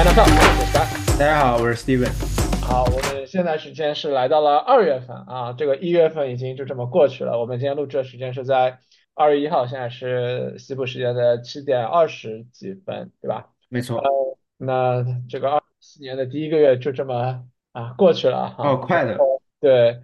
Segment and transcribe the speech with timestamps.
[0.00, 1.18] NFL，我是三。
[1.18, 2.10] 大家好，我是 Steven。
[2.66, 7.38] 好，我们现在时间是来到了二月份啊，这个一月份已经就这么过去了。
[7.38, 8.78] 我们今天录制的时间是在
[9.14, 13.50] 二月一号，现在是西部时间的七点二十几分，对吧？
[13.68, 14.02] 没错。
[14.56, 18.54] 那这个二四年的第一个月就这么啊过去了啊。
[18.56, 19.18] 哦，快的。
[19.60, 20.00] 对，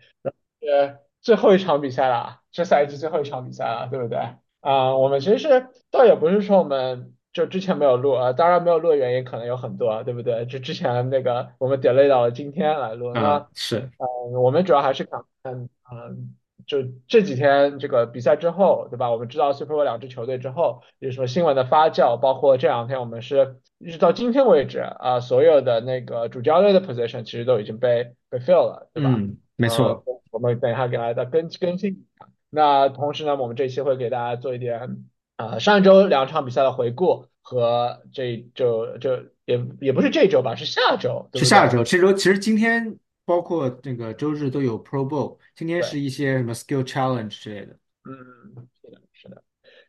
[0.60, 4.18] 呃，最后一场比赛了，这赛季最后一场比赛了，对不对？
[4.60, 7.14] 啊，我们其实倒也不是说我们。
[7.36, 10.46] 就之前没有录啊，当然没有录的原因可能有很多，对不对？
[10.46, 16.34] 就之前那个我们 delay 到了今天来录，那是，嗯，我们主要还是想看，嗯，
[16.66, 19.10] 就这几天这个比赛之后，对吧？
[19.10, 29.10] 我们知道 Super Bowl 两支球队之后有什么新闻的发酵，包括这两天我们是一直到今天为止啊，所有的那个主教练的 position 其实都已经被被 fill 了，对吧？
[29.14, 30.02] 嗯，没错。
[30.30, 32.28] 我们等一下给大家更更新一下。
[32.48, 35.04] 那同时呢，我们这期会给大家做一点。
[35.36, 39.12] 啊，上一周两场比赛的回顾和这周就
[39.44, 41.84] 也也不是这周吧，是下周，是下周。
[41.84, 47.76] 这周其实今天包括那个周日都有 Pro Bowl，今天是一些什么 Skill Challenge 之类的。
[48.08, 49.42] 嗯，是的，是的。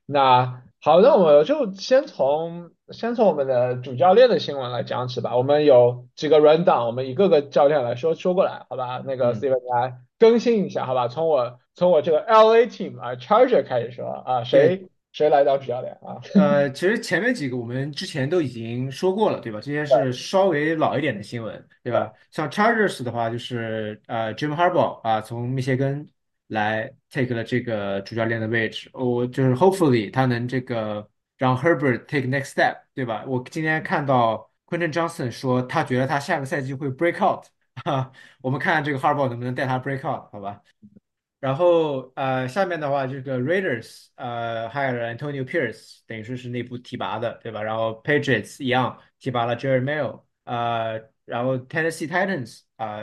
[0.05, 5.35] 那好，那我们就先从先从我们的主教练的新闻来讲起吧。
[5.35, 9.01] 我们有几个 rundown，我们一个个教练来说说过来，好吧？
[9.05, 11.07] 那个 Steven 来更新一下，好吧？
[11.07, 14.87] 从我从我这个 LA Team 啊 Charger 开始说啊，谁？
[15.17, 16.21] 谁来当主教练啊？
[16.39, 19.59] 呃，其实前面几个我们之前都已经说过了，对吧？
[19.59, 22.13] 这些是稍微老一点的新闻，对吧？
[22.29, 26.07] 像 Chargers 的话，就是呃，Jim Harbaugh 啊，从密歇根
[26.49, 28.91] 来 take 了这个主教练的位置。
[28.93, 33.23] 我就是 hopefully 他能这个让 Herbert take next step，对吧？
[33.25, 37.43] 我今天看到 Quentin Johnson 说他觉得他下个赛季会 break out，
[37.83, 40.61] 哈，我们看看这个 Harbaugh 能不能带他 break out，好吧？
[41.39, 47.61] 然后呃，下面的话，这个 Raiders 呃 hire Antonio Pierce，等于说是内部提拔的，对吧？
[47.61, 53.01] 然后 Patriots 一样提拔了 Jerry Mayo，呃，然后 Tennessee Titans 啊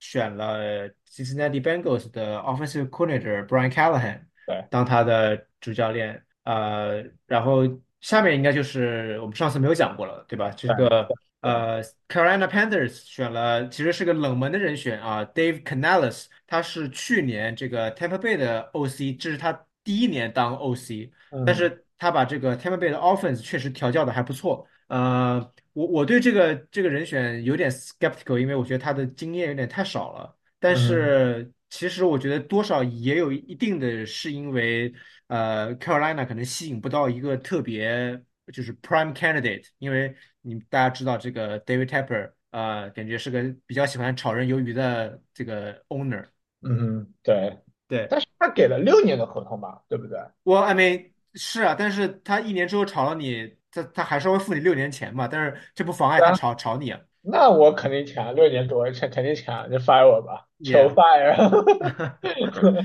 [0.00, 4.20] 选了 Cincinnati Bengals 的 offensive coordinator Brian Callahan
[4.68, 7.62] 当他的主教练，呃，然后
[8.00, 10.50] 下面应该就是我们上次没有讲过了，对吧？
[10.50, 11.08] 这个。
[11.42, 21.10] 呃，Carolina Panthers 选了，其实是个冷门的人选啊，Dave Canales，他是去年这个 Tampa Bay 的 OC，这是他第一年当 OC，
[21.44, 24.64] 但是他把这个 Tampa Bay 的 offense 确实调教的还不错。
[24.86, 30.36] 呃，我我对这个这个人选有点 skeptical，因为我觉得他的经验有点太少了。
[30.60, 34.94] 但是其实我觉得多少也有一定的是因为，
[35.26, 38.22] 呃，Carolina 可能吸引不到一个特别
[38.52, 40.14] 就是 prime candidate，因为。
[40.42, 46.26] 你大家知道这个 David Tepper 啊，感觉是个比较喜欢炒人鱿鱼的这个 owner。
[46.62, 47.58] 嗯，对
[47.88, 50.18] 对，但是他给了六年的合同吧，对不对？
[50.42, 57.00] 我 I mean 是啊，但是他一年之后炒了你，他他还是会付你六年钱嘛，但是这不妨碍他炒炒你啊。
[57.20, 61.34] 那我肯定抢六年多，肯肯定抢，就 fire 我吧，求 fire，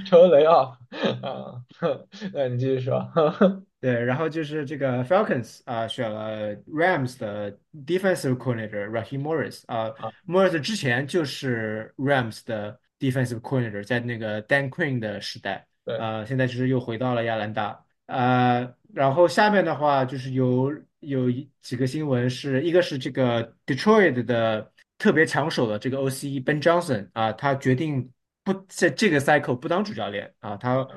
[0.06, 0.78] 求雷啊！
[1.22, 1.62] 啊，
[2.34, 3.08] 那你继续说。
[3.80, 7.56] 对，然后就是这个 Falcons 啊，选了 Rams 的
[7.86, 9.94] defensive coordinator Raheem Morris 啊
[10.28, 21.30] ，Morris 之前就是 Rams 的 defensive coordinator，在那个 Dan Quinn 的时代，呃，现在就是又回到了亚兰大，呃，然后下面的话就是有有
[21.62, 28.12] 几个新闻，是一个是这个 Detroit 的特别抢手的这个 OC Ben Johnson 啊，他决定
[28.44, 30.88] 不在这个 cycle 不当主教练啊，他。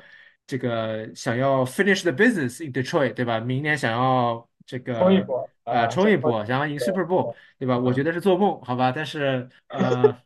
[0.47, 3.39] 这个想要 finish the business in Detroit，对吧？
[3.39, 7.79] 明年想要这个冲一波啊，冲一波，想要赢 Super Bowl，对吧？
[7.79, 8.91] 我觉得是做梦，好吧？
[8.93, 10.17] 但是呃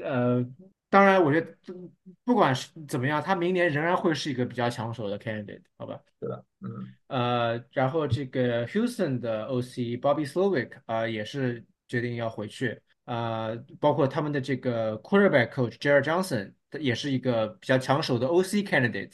[0.00, 0.46] 呃，
[0.88, 1.52] 当然，我觉得
[2.22, 5.98] 不管是怎么样，他明年仍然会是一个比较抢手的 candidate，好吧？
[6.20, 19.12] 是的，嗯呃，然后这个 Houston 的 OC Bobby Slowick 啊，也是决定要回去啊，包括他们的这个 quarterback coach Jared Johnson，也是一个比较抢手的 OC candidate。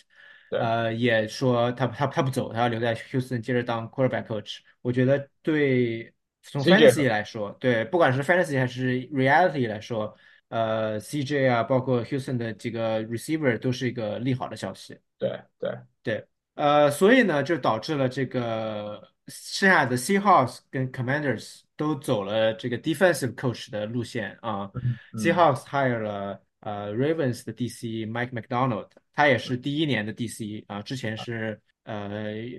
[0.50, 4.60] 呃，也说他他他不走，他要留在 Houston 接着当 quarterback coach。
[4.80, 6.10] 我觉得对
[6.42, 10.16] 从 fantasy 来说，对不管是 fantasy 还是 reality 来说，
[10.48, 14.98] 呃，CJ 啊，包括 Houston 的几个 receiver 都是一个利好的消息。
[15.18, 15.70] 对对
[16.02, 24.70] 对，呃，所以呢，就导致了这个剩下的 Seahawks 跟 Commanders 都走了这个 defensive coach 的路线啊。
[25.14, 28.88] Seahawks hire 了呃 Ravens 的 DC Mike McDonald。
[29.14, 32.08] 他也是第一年的 DC 啊，之前是呃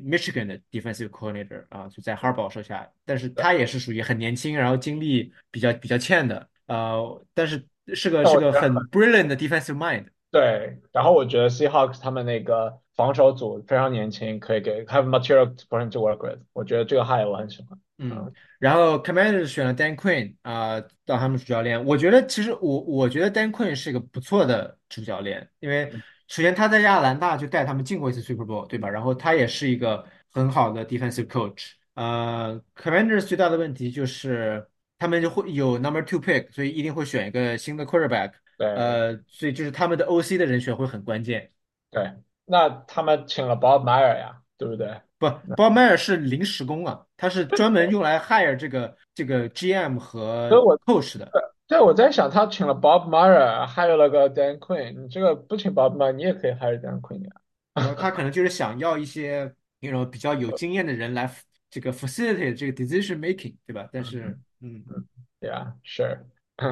[0.04, 10.06] Michigan 的 defensive coordinator 啊，就在 Harbaugh 手下，但是他也是属于很年轻，然后经历比较比较欠的，呃，但是是个是个很 brilliant 的 defensive mind。
[10.32, 16.40] 对，然后我觉得 Seahawks 他们那个防守组非常年轻，可以给 have material for him to work with。
[16.54, 17.80] 我觉得这个 hire 我很喜欢。
[17.98, 21.84] 嗯，然后 Commanders 选了 Dan Quinn 啊、当他们主教练。
[21.84, 25.92] 我觉得其实我我觉得 Dan Quinn 是一个不错的主教练，因为
[26.28, 28.88] 首先他在亚特兰大就带他们进过一次 Super Bowl，对吧？
[28.88, 31.72] 然后他也是一个很好的 defensive coach。
[31.96, 34.68] 呃，Commanders 最大的问题就是
[35.00, 38.34] 他们就会有 number two pick，所以一定会选一个新的 quarterback。
[38.60, 41.50] 对呃，所以就是他们的 OC 的人选会很关键。
[41.90, 42.14] 对，
[42.46, 45.00] 那他们请了 Bob Meyer 呀，对不对？
[45.18, 51.32] 不，Bob Meyer 是临时工啊，他是专门用来 hire 这个这个 GM 和所以我 coach 的。
[51.68, 57.32] 对我在想，他请了 Bob Meyer，还有那个 Dan Quinn，你这个不请 Bob Meyer，你也可以 hire Dan Quinn 呀。
[57.76, 61.32] 然后他可能就是想要一些那种比较有经验的人来
[61.70, 63.88] 这个 facilitate 这个 decision making，对吧？
[63.94, 65.06] 但是，嗯，嗯，
[65.40, 66.26] 对啊，是，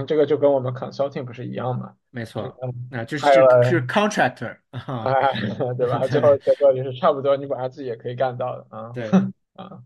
[0.05, 1.93] 这个就跟我们 consulting 不是一样吗？
[2.09, 5.33] 没错，嗯，那就是是是 contractor 啊，哎，
[5.77, 5.99] 对吧？
[6.07, 8.91] 最后结果就是差不多，你本来自己也可以干到的啊。
[8.93, 9.09] 对，
[9.55, 9.83] 啊，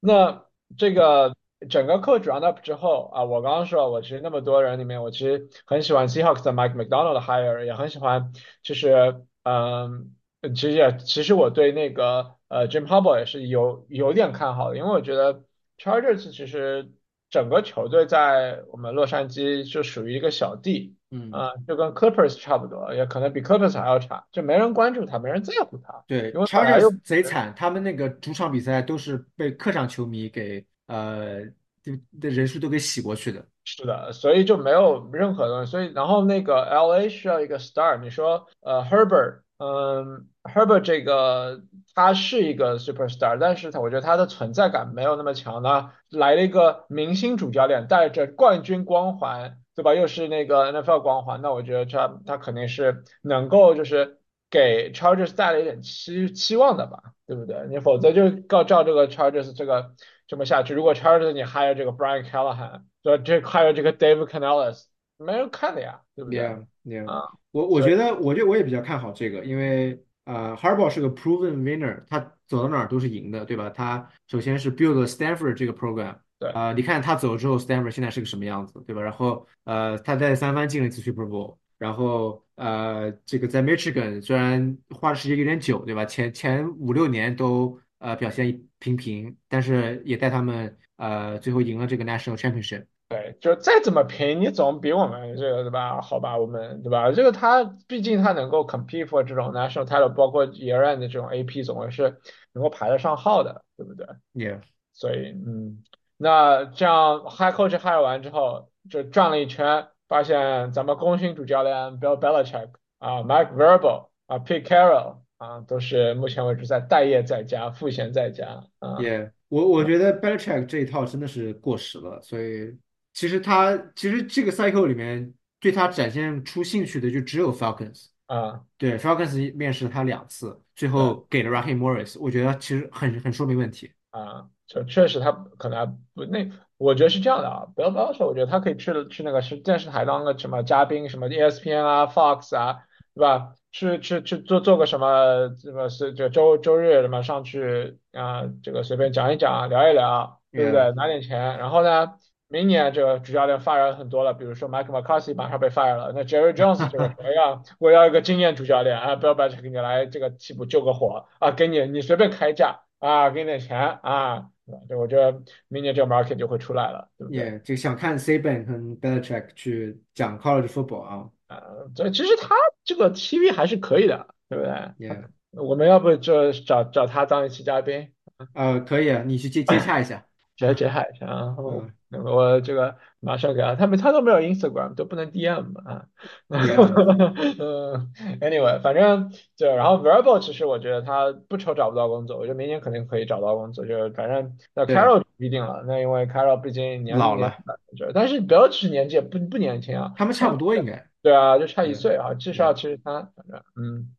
[0.00, 0.44] 那
[0.76, 1.34] 这个
[1.68, 15.44] 整个 coach round up 之后啊，我刚刚说，我其实那么多人里面，我其实很喜欢 Seahawks 的 Mike McDonald 的 hire，也很喜欢，就是嗯，其实也其实我对那个呃 Jim Harbaugh 也是有有点看好的，因为我觉得
[15.78, 16.90] Chargers 其实
[17.30, 20.94] 整个球队在我们洛杉矶就属于一个小弟。
[21.12, 31.40] 嗯，啊，就跟 Clippers 差不多，也可能比 Clippers 还要差，就没人关注他，没人在乎他，对因为本来又，Chargers 贼惨，他们那个主场比赛都是被客场球迷给呃
[31.82, 33.44] 就的人数都给洗过去的。
[33.64, 41.60] 是的，所以就没有任何东西，所以然后那个 LA 需要一个 star，你说呃 Herbert，嗯，Herbert 这个
[42.00, 49.94] 他是一个 superstar，但是他我觉得他的存在感没有那么强呢，来了一个明星主教练，带着冠军光环，对吧？
[49.94, 54.18] 又是那个 NFL 光环，那我觉得他他肯定是能够就是
[54.48, 57.66] 给 Chargers 带来一点期期望的吧，对不对？
[57.68, 59.92] 你否则就照照这个 Chargers 这个
[60.26, 62.84] 这么下去，如果 Chargers 你 hire 这个 Brian Callahan。
[63.02, 64.84] 对，这 hire 这个 David Canales，
[65.18, 67.10] 没人看的呀，对不对？Yeah, yeah.
[67.10, 73.70] 啊，我我觉得，我觉得我也比较看好这个，因为呃，Harbaugh 是个 proven winner，他走到哪儿都是赢的，对吧？
[73.70, 79.02] 他首先是 build Stanford 这个 program，对啊、你看他走之后，Stanford 现在是个什么样子，对吧？
[79.02, 86.04] 然后呃，他在三番进了一次 Super Bowl，然后呃，这个在 Michigan 虽然花的时间有点久，对吧？
[86.04, 92.84] 前前五六年都呃表现平平，但是也带他们呃最后赢了这个 National Championship。
[93.10, 96.00] 对，就再怎么拼，你总比我们这个对吧？
[96.00, 97.10] 好吧，我们对吧？
[97.10, 102.20] 这个他毕竟他能够 compete for 这种 national title，包括 year end 的这种 AP，总归是
[102.52, 104.60] 能够排得上号的，对不对？Yeah.
[104.92, 105.82] 所以，嗯，
[106.18, 112.68] 那这样 high coach hire 完之后，就转了一圈，发现咱们功勋主教练 Bill Belichick
[113.00, 118.98] 啊，Mike Vrabel 啊，Pete Carroll 啊，都是目前为止在待业在家，赋闲在家啊。
[119.00, 122.78] 也，我我觉得 Belichick 这一套真的是过时了，所以
[123.12, 128.06] 其实他其实这个 cycle 里面对他展现出兴趣的就只有 Falcons。
[128.26, 133.90] 啊，对，Falcons 面试他两次，最后给了 Raheem Morris，我觉得其实很很说明问题。
[134.10, 142.84] 啊，就确实他可能还不那，我觉得是这样的啊，不要不要说，我觉得他可以去去那个是电视台当个什么嘉宾，什么 ESPN 啊、Fox 啊，
[143.14, 143.52] 对吧？
[143.72, 150.92] 去去去做做个什么什么是这周周日什么上去啊，这个随便讲一讲，聊一聊，对不对？
[150.92, 152.12] 拿点钱，然后呢，
[152.52, 164.80] 明年这个主教练 fire 很多了，比如说 Mike McCarthy 马上被 fire 了，那 Jerry Jones 这个同样， 我要一个经验主教练啊，不要把这给你来这个替补救个火啊，给你你随便开价啊，给你点钱啊，对吧？
[164.88, 167.38] 这我觉得明年这个 market 就会出来了，对不对？
[167.38, 171.28] 也就想看 Saban 和 Belichick 去讲 college football 啊。
[171.46, 171.62] 啊，
[171.94, 174.72] 这其实他这个 TV 还是可以的，对不对
[175.08, 178.12] ？Yeah，我们要不就找找他当一期嘉宾，
[178.54, 180.24] 呃，可以啊，你去接接洽一下。
[180.68, 181.92] 接接海一下，然后嗯。
[182.12, 186.06] 那么我这个马上给他，他们他都没有 Instagram，都不能 DM 啊。
[186.48, 186.74] ，Yeah，
[187.62, 194.96] 嗯，anyway，反正就然后 Verbal 其实我觉得他不愁找不到工作，我觉得明年肯定可以找到工作，就是反正那对。
[194.96, 197.54] Carol 不一定了，那因为 Carol 毕竟年老了，
[197.96, 201.06] 就但是 Bill 其实年纪也不不年轻啊，他们差不多应该。
[201.22, 204.10] 对啊，就差一岁啊，至少七十三，反正嗯，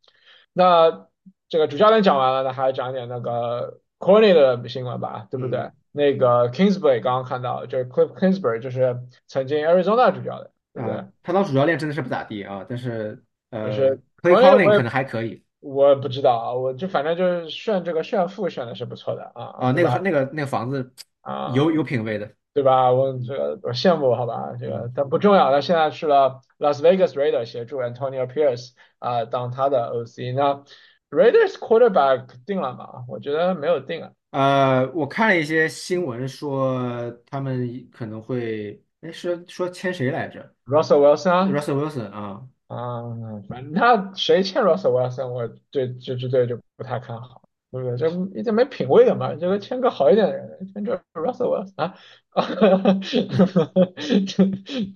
[0.53, 1.07] 那
[1.50, 5.60] 这个主教练讲完了，那还讲一点那个 Corny 的新闻吧，对不对？
[5.60, 10.98] 嗯那个 Kingsbury 刚刚看到，就是 Cliff Kingsbury 就是曾经 Arizona 主教练，对不对？
[10.98, 22.29] 啊，他当主教练真的是不咋地啊，但是就呃是，Clay Corny 我 Calling 可能还可以我不知道啊，我就反正就是炫这个炫富炫的是不错的啊，啊，那个那个那个房子啊，有有品位的。
[22.53, 22.91] 对吧？
[22.91, 24.51] 我这个我羡慕，好吧？
[24.60, 25.50] 这个嗯但不重要。
[25.53, 30.33] 他现在去了 Las Vegas Raiders 协助 Antonio Pierce 啊、当他的 OC。
[30.36, 30.62] 那
[31.10, 33.05] Raiders quarterback 定了吗？
[33.07, 34.12] 我觉得没有定啊。
[34.31, 43.03] 呃，我看了一些新闻说他们可能会，哎，说说签谁来着 Russell Wilson 啊，？Russell Wilson 啊，啊，
[43.50, 47.97] 反正他谁签 Russell Wilson，我对这支队就不太看好，对不对？
[47.97, 48.07] 这
[48.39, 51.93] 一点没品位的嘛，这个签个好一点的人，签这 Russell Wilson 啊，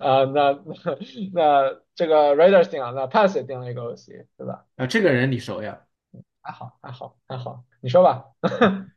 [0.00, 0.96] 啊，那那
[1.34, 4.64] 那这个 Raiders 定了，那 Pass 也定了一个 OC，对吧？
[4.76, 5.82] 啊，这个人你熟呀？
[6.46, 8.24] 还好，还好，还好，你说吧，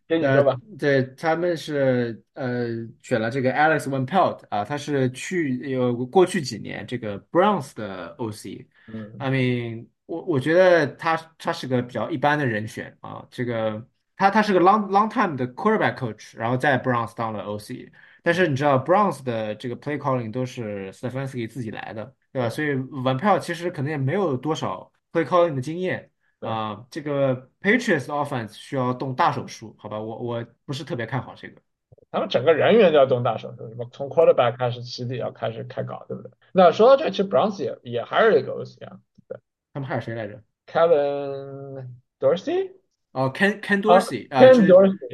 [0.07, 0.55] 给你呃，说吧。
[0.77, 2.67] 对，他们是呃
[3.01, 8.67] 选了这个 Alex Van Pelt 啊，他是去有过去几年这个 Browns 的 OC。
[8.93, 13.83] 嗯 I mean，我我觉得他他是个比较一般的人选啊，这个
[14.15, 17.91] 他他是个 long long time 的 quarterback coach，然后在 Browns 当了 OC。
[18.21, 22.49] 但是你知道 Browns 的这个 play calling 都是 Stefanski 自己来的，对吧？
[22.49, 26.08] 所以 Van Pelt 其实可能也没有多少 play calling 的经验。
[26.39, 31.61] 对，啊，这个 Patriots offense 需要动大手术，好吧，我我不是特别看好这个，
[32.11, 36.31] 他们整个人员都要动大手术，什么从 quarterback 开始起底要开始开搞，对不对？
[36.53, 39.37] 那说到这，其实 Browns 也也还是一个 OC 啊，对
[39.73, 42.71] 他们还有谁来着？，Kevin Dorsey
[43.11, 44.39] 哦，Ken Ken 啊 Dorsey 啊，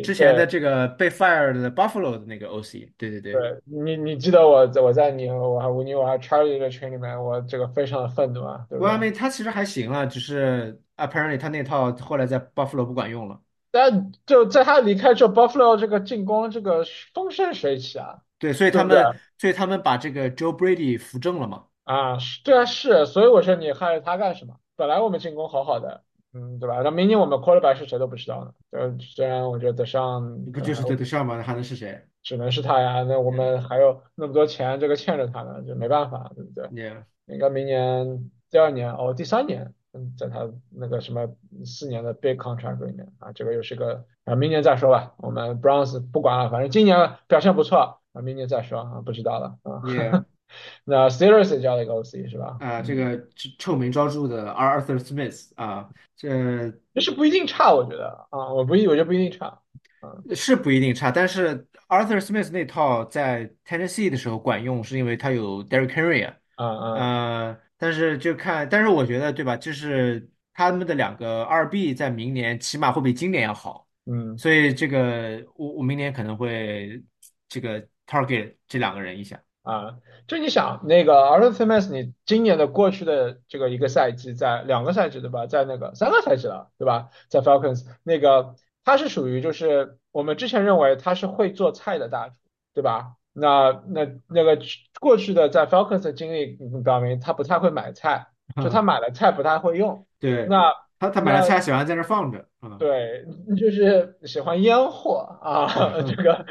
[0.04, 8.88] 之前的对这个被 fire 的 Buffalo 的那个 OC，对对对，对，你你记得我在我在你和我还你我还 Charlie 的群里面，我这个非常的愤怒啊，对不对？
[8.88, 13.40] 我还没他其实还行啊，只是 apparently 他那套后来在 Buffalo 不管用了，
[13.72, 16.84] 但就在他离开之后，Buffalo 这个进攻这个
[17.14, 18.72] 风生水起啊，对，所以？
[18.72, 24.54] 他们所以他们把这个 Joe Brady 扶正了嘛，啊，是，对啊，是，所以我说你害他干什么？
[24.76, 26.04] 本来我们进攻好好的，
[26.36, 26.82] 嗯，对吧？
[26.84, 28.52] 那明年我们 quarterback 是谁都不知道呢。
[28.72, 31.42] 呃，虽然我觉得德尚可能还不就是对得上吗？
[31.42, 41.28] 还能是谁只能是他呀，那我们还有那么多钱，这个欠着他呢，就没办法，对不对？yeah 应该明年第二年哦，第三年，嗯，在他那个什么
[41.64, 45.14] 四年的 big contract 里面啊，这个又是个啊，明年再说吧。
[45.18, 49.82] 我们 Browns 不管了，反正今年表现不错啊，明年再说啊，不知道了啊。
[49.86, 50.26] yeah。
[50.84, 52.58] 那 Steelers 也交了一个 OC 是吧？
[52.60, 52.98] 啊，这嗯。
[52.98, 59.48] 个臭臭名昭著的 Arthur Smith 啊，这这是不一定差，我觉得啊，我不一，我觉得不一定差，
[60.00, 77.04] 啊是不一定差，但是 Arthur Smith 那套在 Tennessee 的时候管用，是因为他有 Derrick Henry 啊，啊啊，呃，但是就看，但是我觉得对吧，就是他们的两个二 B 在明年起码会比今年要好，嗯所以这个我我明年可能会
[77.50, 92.36] 这个 target 这两个人一下，啊，就你想那个 Arthur Smith，你今年的过去的这个一个赛季，在两个赛季对吧，在那个三个赛季了对吧，在 Falcons 那个他是属于就是我们之前认为他是会做菜的大厨
[92.76, 93.16] 对吧？
[93.34, 94.60] 那那那个
[95.02, 98.28] 过去的在 Falcons 的经历嗯表明他不太会买菜，
[98.62, 103.26] 就他买了菜不太会用，对，那他他买了那菜喜欢在那放着啊，对，
[103.58, 105.68] 就是喜欢烟火啊，
[106.08, 106.46] 这个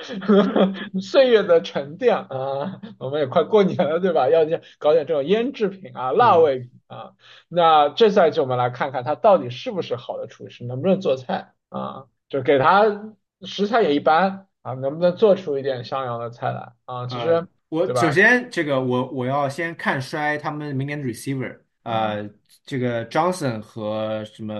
[1.00, 4.28] 岁月的沉淀啊，我们也快过年了，对吧？
[4.28, 4.40] 要
[4.78, 7.12] 搞点这种腌制品啊、辣嗯味品啊。
[7.48, 12.04] 那这赛季我们来看看他到底是不是好的厨师，能不能做菜啊？
[12.28, 17.06] 就给他食材也一般啊，能不能做出一点像样的菜来啊？
[17.06, 18.10] 其呃，实，我首吧？
[18.10, 22.30] 先这个我我要先看衰他们明年的 receiver，啊呃，
[22.64, 24.54] 这个 Johnson 和什么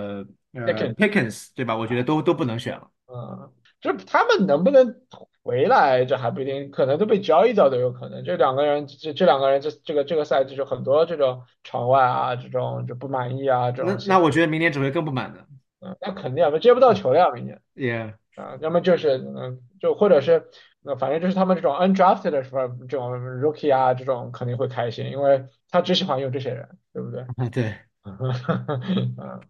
[0.53, 1.75] 呃，Pickens 对吧？
[1.75, 2.87] 我觉得都都不能选了。
[3.07, 4.95] 嗯，就是他们能不能
[5.43, 8.23] 回来，这还不一定，可能都被交易掉都有可能。
[8.23, 15.45] 这两个人，这这两个人，这这个这个赛季就很多这种场外啊，这种就不满意啊，这种那，那我觉得明年只会更不满的。
[15.81, 20.47] 嗯，那肯定啊，接不到球了呀，明年也啊，要么就是嗯，就或者是
[20.81, 27.21] 那反正就是他们这种 undrafted 的时候，这种 rookie 啊，这种肯定会开心，因为他只喜欢用这些人，对不对？
[27.21, 29.41] 啊 对，嗯，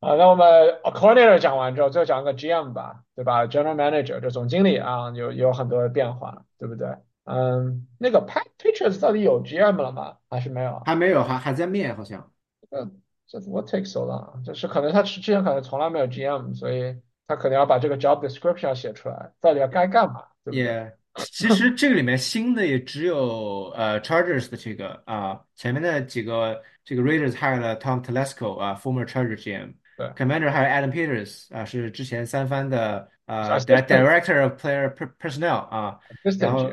[0.00, 0.46] 好，那我们
[0.84, 6.88] coordinator 讲完之后，最后讲个 GM 吧，对吧？General Manager 就总经理啊，有有很多的变化，对不对？
[7.24, 10.16] 嗯，那个 Pat Patriots 到底有 GM 了吗？
[10.28, 10.82] 还是没有啊？
[10.86, 12.30] 还没有，还还在面好像。
[12.70, 14.44] 嗯这 What takes so long？
[14.44, 16.96] 就是可能他之之前可能从来没有 GM，所以
[17.28, 20.64] 他可能要把这个 job description 要写出来，到底要该干嘛，对不对？
[20.64, 26.60] 也其实这个里面新的也只有呃 Chargers 的这个啊，前面的几个
[26.90, 29.74] 这个 Raiders hire 了 Tom Telesco 啊，former Charger GM。
[29.96, 36.00] 对 Commander 还有 Adam Peters 啊，是之前三番的呃 Director of Player Per- Personnel 啊，
[36.40, 36.72] 然后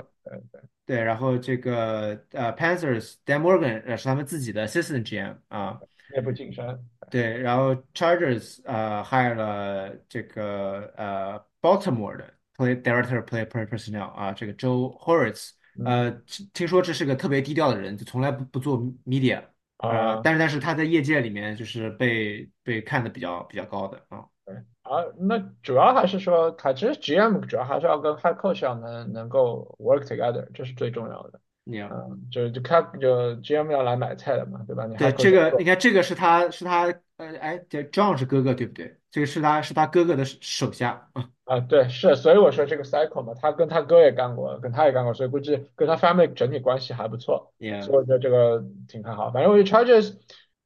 [0.88, 5.80] 对然后这个呃 Panthers Dan Morgan 呃是他们自己的 Assistant GM 啊，
[6.16, 18.80] 内部晋升，对，然后 Chargers 呃 hire 了这个呃 Baltimore 的 Play Director of Player Per- Personnel 啊，这个 Joe Horowitz，嗯，呃，听听说这是个特别低调的人，就从来不不做
[19.06, 19.44] media。
[19.90, 20.22] 呃，啊。
[20.24, 31.40] 但是但是他在业界里面就是被被看的比较比较高的啊对，啊，那主要还是说，他其实 GM 主要还是要跟 Head Coach 要能能够 work together，这是最重要的。
[31.70, 34.86] 嗯，就就开就 GM 要来买菜的嘛，对吧？
[34.86, 36.86] 你对这个你看，这个是他是他
[37.18, 38.98] 呃，哎，这 John 是哥哥对不对？
[39.12, 49.32] 这个是他是他哥哥的手下啊啊，对，是，所以我说这个 cycle 嘛，他跟他哥也干过，跟他也干过，所以估计跟他 family 整体关系还不错所以我觉得这个挺看好。
[49.32, 50.18] 反正我觉得 Chargers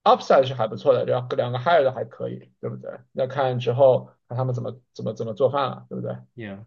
[0.04, 2.90] upside 是还不错的，这样两个 hire 的还可以，对不对？
[3.12, 6.66] 那看之后看他们怎么怎么怎么做饭了，对不对？Yeah，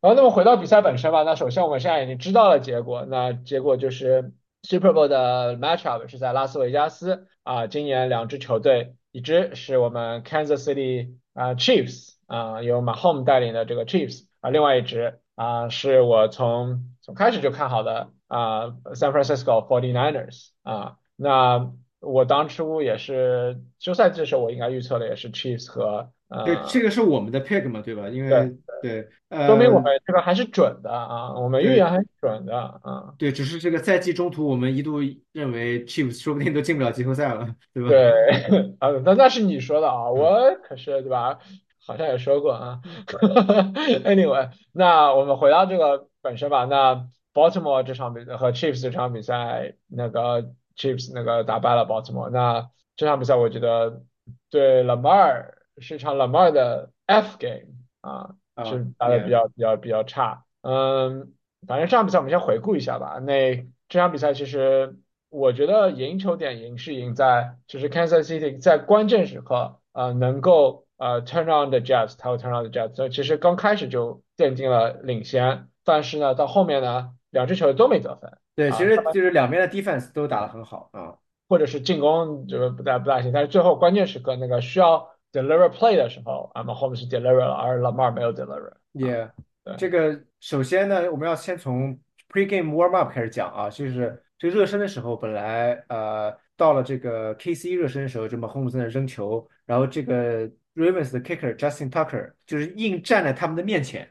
[0.00, 1.22] 然后，那么回到比赛本身吧。
[1.22, 7.66] 那首先我们现在已经知道了结果，那结果就是 Super Bowl 的 matchup 是在拉斯维加斯啊。
[7.66, 20.96] 今年两支球队，一支是我们 Kansas City 啊 Chiefs 啊，由 Mahomes 带领的这个 Chiefs 啊，另外一支啊是我从从开始就看好的啊 San Francisco 49ers 啊。
[21.16, 26.10] 那我当初也是休赛季的时候，我应该预测的也是 Chiefs 和
[26.46, 28.08] 对，呃这个是我们的 pick 嘛，对吧？
[28.08, 28.24] 因。
[28.24, 29.06] 为对，
[29.46, 33.12] 说明我呃，们这个还是准的啊，我们预言还是准的啊。
[33.18, 35.00] 对，只是这个赛季中途，我们一度
[35.32, 37.90] 认为 Chiefs 说不定都进不了季后赛了，对吧？
[37.90, 41.40] 对， 啊，那那是你说的啊，嗯我可是对吧？
[41.86, 42.80] 好像也说过啊。
[44.04, 46.64] Anyway，那我们回到这个本身吧。
[46.64, 52.30] 那 Baltimore 这场比赛和 Chiefs 这场比赛，那个 Chiefs 那个打败了 Baltimore。
[52.30, 54.02] 那这场比赛我觉得
[54.50, 60.44] 对 Lamar 是场 Lamar 的 F game 啊，啊是打的比较比较比较差。
[60.62, 61.32] 嗯，
[61.66, 63.18] 反正这场比赛我们先回顾一下吧。
[63.20, 63.56] 那
[63.88, 64.98] 这场比赛其实
[65.30, 78.30] 我觉得赢球点赢是赢在就是 Kansas City 在关键时刻呃能够呃 turn on the Jets，他会 turn on the Jets，所以其实刚开始就奠定了领先，但是呢到后面呢两支球队都没得分。
[78.54, 81.16] 对，其啊，实就是两边的 defense 都打得很好啊。
[81.48, 89.30] 或者是进攻就是不大不大行，但是最后关键时刻那个需要 deliver play 的时候，啊 Mahomes 是 deliver 了，而 Lamar 没有 deliver 啊，Yeah，
[89.76, 91.98] 这个首先呢，我们要先从
[92.32, 104.08] pre-game warm up 开始讲啊，就是这个热身的时候，本来呃到了这个 KC 热身的时候，这么 Holmes 在那扔球，然后这个 Ravens 的 kicker Justin Tucker 就是硬站在他们的面前，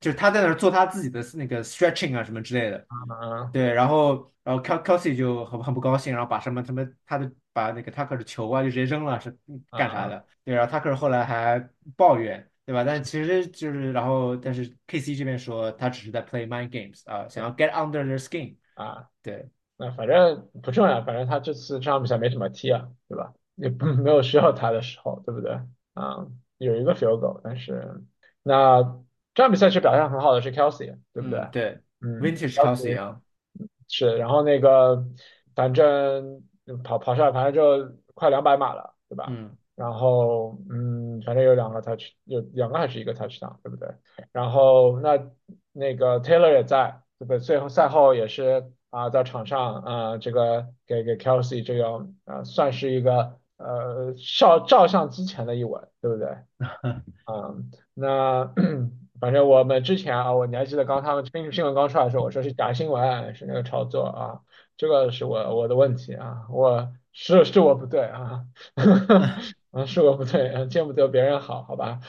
[0.00, 2.86] 就是他在那儿做他自己的那个 stretching 啊什么之类的，
[3.22, 9.36] 嗯对，然后然后 Kel Kelsey 就很很不高兴，然后把什么什么他的把那个 Tucker 的球啊就直接扔了，是
[9.72, 10.24] 干啥嗯的？
[10.44, 12.84] 对，然后 Tucker 后来还抱怨，对吧？
[12.84, 23.32] 但其实就是然后但是 KC 这边说他只是在 play mind games 啊，想要 get under their skin，啊，对那反正不重要，反正他这次这场比赛没什么踢啊，对吧？
[23.56, 25.58] 也不没有需要他的时候，对不对？
[25.98, 26.26] 啊，
[26.58, 28.02] 有一个 field goal，但是
[28.42, 28.82] 那
[29.34, 31.40] 这场比赛其实表现很好的是 Kelsey，对不对？
[31.40, 33.20] 嗯对嗯，Vintage，Kelsey Kelsey 啊，
[33.88, 35.04] 是，然后那个
[35.54, 36.42] 反正
[36.84, 39.26] 跑跑下来，反正就快两百码了，对吧？
[39.28, 43.88] 嗯然后嗯，反正有两个 touch，有两个还是一个 touchdown，对不对？
[44.32, 45.30] 然后那
[45.72, 47.38] 那个 Taylor 也在，对不对？
[47.38, 56.28] 最后赛后也是啊，在场上啊，这个给给 Kelsey 这个啊，算是一个呃照照相机前的一吻，对不对？
[57.26, 58.52] 嗯，那
[59.20, 64.40] 反正我们之前啊，我你还记得刚他们新新闻刚出来的时候，我说是假新闻，是那个炒作啊，
[64.76, 68.44] 这个是我我的问题啊，我是是我不对啊，
[69.72, 72.00] 啊， 是我不对，嗯，见不得别人好，好吧，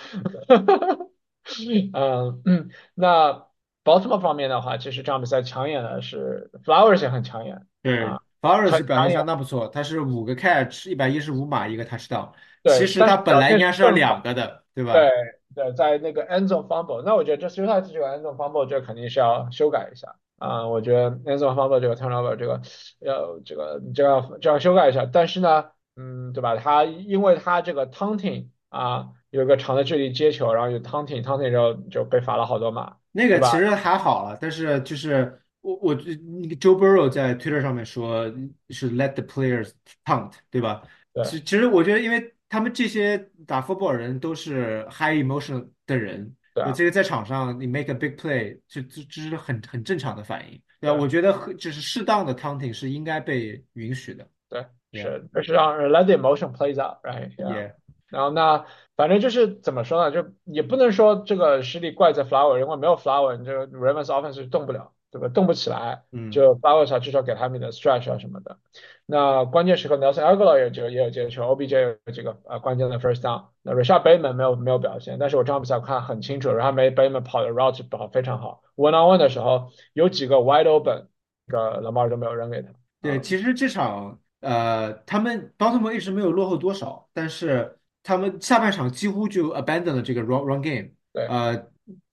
[1.93, 3.47] 嗯 嗯，那
[3.84, 12.30] Baltimore 方面的话，其实这场比赛抢眼的是 Flowers 也很抢眼对啊，，Flowers 表现相当不错，他是五个 catch，一百一十五码一个 touchdown，
[12.63, 13.89] 其对，实他本表来应该是要。
[13.91, 14.93] 两个的，对对吧？
[14.93, 15.10] 对
[15.56, 22.62] 对，在那个 end zone fumble，那我觉得这休赛期这个 end zone fumble 这个肯定是要修改一下啊、我觉得 end zone fumble 这个 turnover 这个
[22.99, 25.06] 要这个这要这要修改一下。
[25.12, 25.65] 但是呢，
[25.97, 26.56] 嗯，对吧？
[26.56, 32.95] 他因为他这个 taunting 啊，有一个长的距离接球，然后有 taunting，taunting 之后就被罚了好多码？
[33.12, 38.26] 那个其实还好了，但是就是我我那个 Joe Burrow 在 Twitter 上面说
[38.69, 39.72] 是 let the players
[40.06, 40.82] punt，对吧？
[41.13, 56.80] 对其其实我觉得，因为他们这些打 football 人都是 high emotion 的人，对，对啊，这个在场上你 make a big play，这这这是很很正常的反应，对我觉得和就是适当的 taunting 是应该被允许的对是，就是让 let the emotion plays
[56.82, 57.54] out，right？Yeah。
[57.54, 57.74] yeah，
[58.08, 65.28] 然后那反正就是怎么说呢，就也不能说这个实力怪在 Flower，因为没有 Flower，你这个 Ravens offense 是动不了，对吧？
[65.28, 68.58] 动不起来，就巴尔萨至少给他们的 stretch 啊什么的。
[69.06, 73.45] 那关键时刻，Nelson a g u l a 有几个也有接球，OBJ 有几个啊关键的 first down。
[73.63, 81.08] 那 Rashad Bateman 没有没有表现，但是我这场比赛看很清楚，然后没 Bateman 跑的 route 跑非常好，one on one 的时候有几个 wide open，
[81.48, 82.69] 个篮板都没有扔给他。
[83.02, 90.89] 对，其实这场呃，他们 Baltimore 一直没有落后多少，但是他们下半场几乎就 abandon 了这个 run run game。
[91.12, 91.67] 对，呃，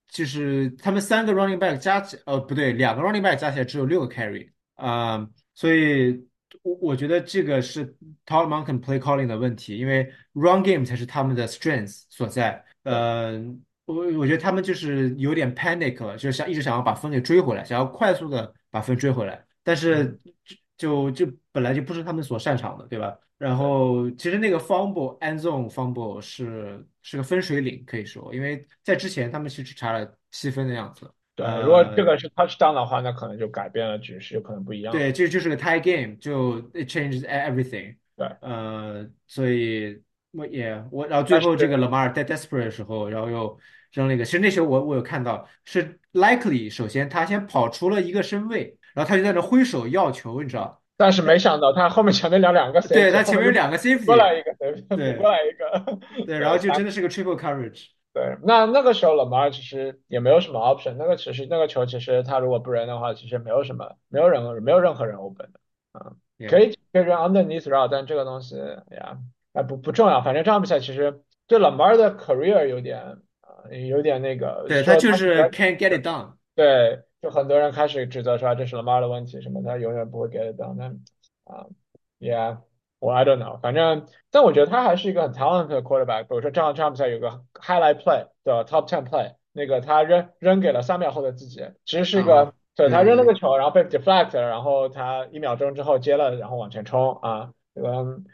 [0.08, 6.26] 就是他们三个 running back 加起，呃，不对，两个 running back 加起来只有六个 carry，啊、所以
[6.62, 7.86] 我我觉得这个是
[8.24, 13.32] Todd Monken play calling 的问题，因为 run game 才是他们的 strength 所在，呃，
[13.84, 19.44] 我我觉得他们就是有点 panic 了，就是想一直想要把分给追回来，想要快速的把分追回来。
[19.62, 20.20] 但嗯是
[20.78, 23.16] 就就本来就不是他们所擅长的，对吧？
[23.38, 31.12] 然后其实那个 fumble end zone fumble 是是个分水岭，可以说，因为在之前他们其实只差了七分的样子。
[31.34, 35.12] 对，如果这呃，个是 touchdown 的话，那可能就改变了局势，有可能不一样对，了。
[35.12, 37.94] 这就是个 tie game，就 it changes everything。
[38.16, 43.58] 对，呃，所以我也我，然后最后这个 Lamar 在 desperate 的时候，然后又
[43.92, 50.82] 扔了一个，其实那时候我我有看到是 likely，首先他先跑出了一个身位，然后他就在那挥手要球，你知道。
[50.96, 57.88] 但是没想到他后面前面两两个对，safety，他前面有两个补过来一个 safety，补过对来一个，对， 然后，就真的是个 triple coverage。
[58.14, 65.60] 对，那那个时候 Lamar 其实也没有什么 option，那个其实那个球其实他如果不扔的话，其实没有什么，没有任何没有任何人 open 的，
[65.92, 69.18] 嗯，可以可以扔 underneath route，但这个东西哎呀，
[69.52, 76.32] 哎不不重要，反正这场比赛其实对 Lamar 的 career 有点啊、有点那个对，他就是 can't get it done。
[76.54, 80.84] 对，就很多人开始指责说这是 Lamar 的问题，什么他永远不会 get it done，那
[81.52, 81.66] 啊
[82.20, 82.58] ，Yeah，
[83.00, 86.22] 我 I don't know，反正，但我觉得他还是一个很 talented 的 quarterback。
[86.22, 97.50] 比如说这场这场比赛有个 highlight play 的 top ten play，那个他扔扔给了三秒后的自己，其实是一个，啊，对，他扔了个球，然后被 deflect，然后他一秒钟之后接了，然后往前冲啊。
[97.74, 97.88] 这个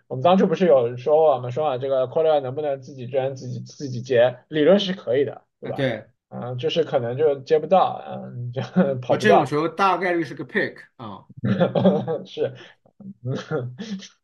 [0.07, 5.77] 我们当初不是有说过，我们说啊，这个 quarterback 能不能自己扔自己自己接，理论是可以的，对吧？
[5.77, 11.25] 啊对，嗯，就是可能就接不到，嗯，就跑我不到，这种球大概率是个 pick 啊。
[12.25, 12.55] 是，
[13.25, 13.77] 嗯，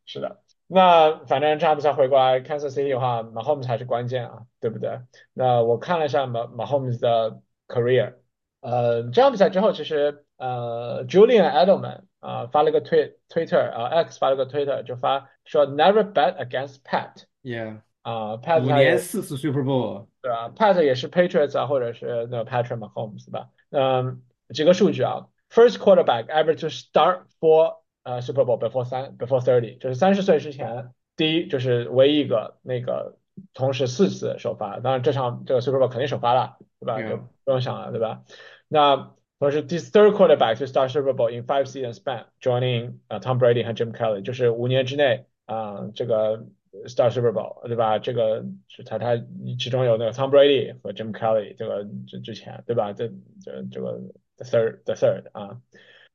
[0.05, 0.41] 是的。
[0.71, 4.99] 那反正这场比赛回过来，Kansas City 的话，Mahomes 还是关键啊，对不对？
[5.33, 8.15] 那我看了一下马 Mahomes 的 career，
[8.61, 20.07] 呃，这场比赛之后，其实呃，Julian Edelman 啊、发了个推 Twitter 啊、X 发了个 Twitter，就发说 Never bet against Pat Yeah，啊、Pat 五年四次 Super Bowl。
[20.21, 23.49] 对吧？Pat 也是 Patriots 啊，或者是那个 Patrick Mahomes 对吧？
[23.69, 24.21] 嗯，
[24.53, 33.17] 几个数据啊，First quarterback ever to start for 呃 Super Bowl before 三 before thirty，就是三十岁之前第一，就是唯一一个那个
[33.53, 34.79] 同时四次首发。
[34.79, 37.01] 当然这场这个 Super Bowl 肯定首发了，对吧？
[37.01, 38.23] 就不用想了，对吧？
[38.67, 43.93] 那同时第 third quarterback to start Super Bowl in five season span，joining 啊 Tom Brady 和 Jim
[43.93, 46.45] Kelly，就是五年之内啊、这个
[46.87, 47.99] Star Super Bowl 对吧？
[47.99, 49.17] 这个是他他
[49.57, 52.93] 其中有那个 Tom Brady 和 Jim Kelly 这个之之前对吧？
[52.93, 53.07] 这
[53.43, 53.99] 这这个
[54.37, 55.59] the third the third 啊，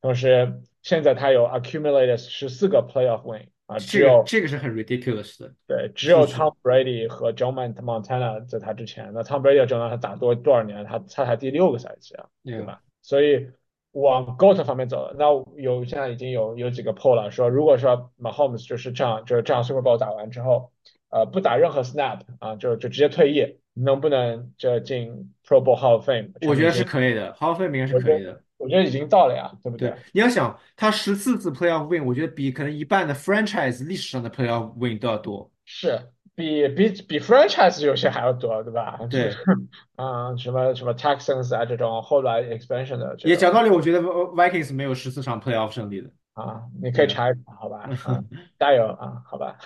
[0.00, 6.26] 同时现在他有 accumulated 十四个 playoff win 啊，只这个有这个是很 ridiculous 的对只有。
[6.26, 10.84] Tom Brady 和 Joe Mont- Montana 在他之前，那 Tom Brady 和 Joe Montana 打多多少年？
[10.84, 12.82] 他他才第六个赛季啊，对吧？
[13.02, 13.48] 所以
[13.94, 15.16] 往 GOAT 方面走了。
[15.18, 15.24] 那
[15.60, 20.70] 有现在已经有有几个 poll 了，说如果说 Mahomes 就是这样，就是这样 Super Bowl 打完之后，
[21.10, 26.84] 呃，不打任何 snap 啊，就就直接退役，能不能这进 Pro Bowl Hall of Fame 我觉得是？
[26.84, 28.40] 可以的，Hall of Fame 应该是可以的。
[28.56, 29.98] 我觉得已经到了呀，对不对，对？
[30.12, 35.50] 你要想他十四次 playoff win，我觉得比可能一半的 franchise 历史上的 playoff win 都要多。
[35.66, 35.98] 是
[36.34, 38.98] 比比比 franchise 有些还要多，对吧？
[39.10, 39.34] 就是对，
[39.96, 46.10] 嗯，什么什么 Texans 啊这种后来 expansion 的这个也讲道理，我觉得 Vikings 没有十四场 playoff 胜利的。
[46.34, 47.88] 啊，你可以，查一查，好吧？
[48.06, 48.24] 啊，
[48.58, 49.56] 加油啊，好吧。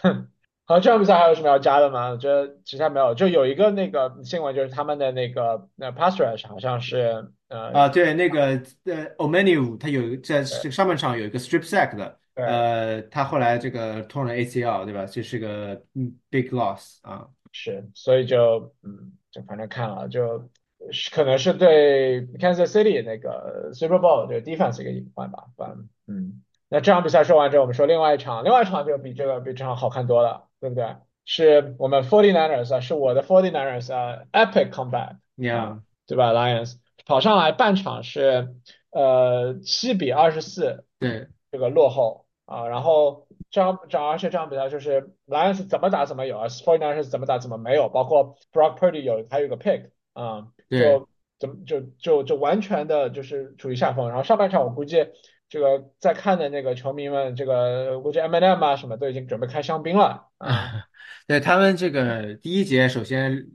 [0.66, 2.10] 好，这场比赛还有什么要加的吗？
[2.10, 15.06] 我觉得其他没有，就有一个那个新闻，就是他们的那个那 pass rush 好像是呃啊，对，那个呃 Omeniu 他有在上半场有一个 strip sack 的，对呃，他后来这个痛了 ACL，对吧？
[15.06, 17.28] 这是个嗯 big loss 啊。
[17.52, 20.48] 是，所以就嗯就反正看了，就
[20.90, 26.42] 是可能是对 Kansas City 那个 Super Bowl 这个 defense 一个隐患吧，反正嗯。
[26.70, 30.96] 那这场比赛说完之后，我们说另外一场，另外一场就比这个比这场好看多了，对不对？
[31.24, 36.74] 是我们 Forty Niners 啊，是我的 Forty Niners 啊，epic comeback 啊，Yeah，对吧？Lions
[37.06, 38.54] 跑上来半场是
[38.90, 51.06] 呃七比二十四对这个落后啊，然后这场这场而且这场比赛就是 Lions 怎么打怎么有，而 49ers 怎么打怎么没有，包括 Brock Purdy 有还有一个 pick 啊，就
[51.38, 54.08] 怎么就就就完全的就是处于下风。
[54.08, 55.06] 然后上半场我估计
[55.50, 60.86] 这个在看的那个球迷们，这个估计 M&M 啊什么都已经准备开香槟了啊，
[61.28, 63.46] 对他们这个第一节，首先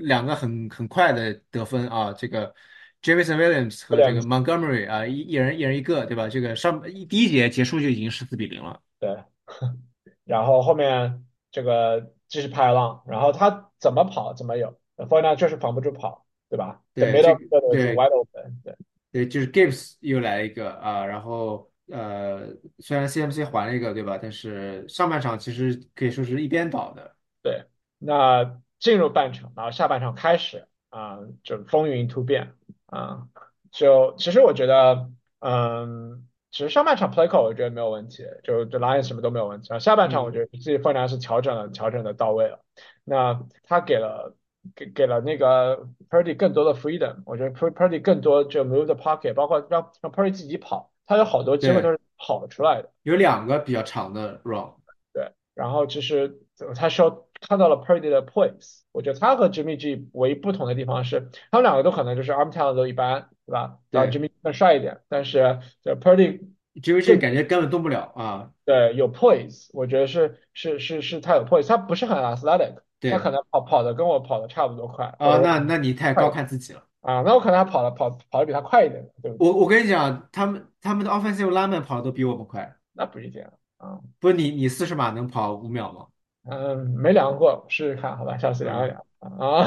[0.00, 2.54] 两个很很快的得分啊，这个
[3.02, 6.28] Jameson Williams 和这个 Montgomery 啊，一一人一人一个，对吧？
[6.28, 8.80] 这个上第一节结束就已经十四比零了。
[8.98, 9.16] 对
[10.24, 18.76] 然后后面这个继续拍浪，然后他怎么跑怎么有 f o r t 确实防不住跑，对吧对，这 middle 个 field is 对 wide open，对
[19.12, 22.46] 对，就是 Gibbs 又来一个啊，然后呃，
[22.78, 24.18] 虽然 CMC 还了一个，对吧？
[24.20, 27.16] 但是上半场其实可以说是一边倒的。
[27.42, 27.64] 对。
[27.98, 32.54] 那进入半场，然后下半场开始啊，就风云突变
[32.90, 33.26] 啊，
[33.70, 36.26] 就其实我觉得，嗯。
[36.52, 39.68] 其实上半场 play call 我觉得没有问题，就就 Lions 什么都没有问题。
[39.70, 42.58] 然后下半场我嗯，觉得自己分量是调整了，调整的到位了。
[43.04, 44.34] 那他给了
[44.74, 52.90] 给给了那个 Purdy 更多的 freedom，我觉得 Pur- Purdy 更多就 move the pocket，包括让让 Purdy 自己跑，他有好多机会都对，是跑出来的。
[53.04, 54.72] 有两个比较长的 run。
[55.12, 56.40] 对，然后其实
[56.74, 63.78] 他说看到了 Purdy 的 poise，我觉得他和 Jimmy G 唯一不同的地方是，他们两个都可能就是 arm talent 都一般，对吧？
[63.90, 68.50] 然后对 Jimmy 更帅一点，但是就 Purdy，Jimmy G 感觉根本动不了啊。
[68.64, 72.76] 对有 poise，我觉得是是是是他有 poise，他不是很 athletic，
[73.10, 76.82] 他可能跑跑的跟我跑的差不多快，啊，者那那你太高看自己了。
[77.00, 79.48] 啊，那我可能还跑的跑跑的比他快一点，对不对？
[79.48, 82.76] 我我跟你讲，他们他们的 offensive lineman 跑的都比我们快。
[82.92, 83.42] 那不一定
[83.78, 86.04] 啊，不是你你四十码能跑五秒吗？
[86.48, 89.60] 嗯，没量过，试试看，好吧，下次量一嗯，量啊